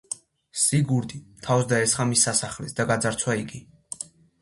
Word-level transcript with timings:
სიგურდი 0.61 1.19
თავს 1.49 1.69
დაესხა 1.75 2.09
მის 2.15 2.27
სასახლეს 2.31 2.77
და 2.83 2.89
გაძარცვა 2.95 3.41
იგი. 3.47 3.67